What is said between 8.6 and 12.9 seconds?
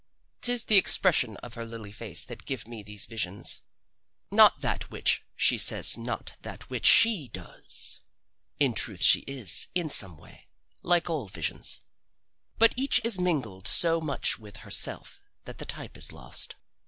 truth she is, in some way, like all the visions, but